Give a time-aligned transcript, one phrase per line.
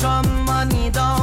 [0.00, 0.08] 什
[0.46, 1.19] 么你都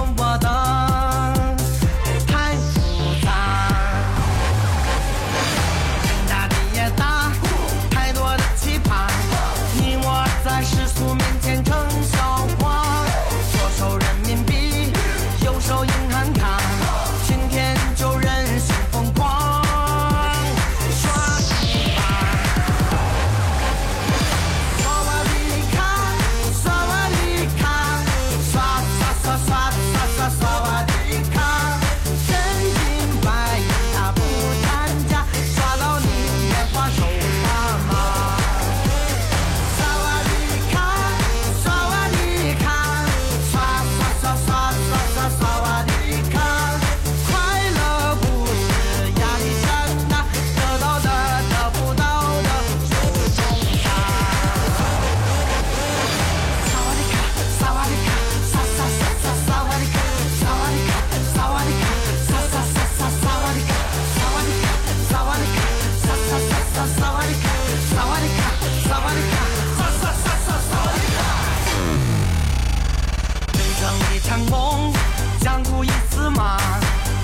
[74.46, 74.94] 成，
[75.42, 76.58] 江湖一司马，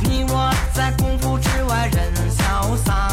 [0.02, 3.10] 你我在功夫之外任潇洒，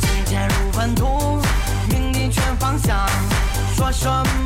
[0.00, 1.40] 金钱如粪土，
[1.88, 3.06] 名利全方向，
[3.76, 4.08] 说什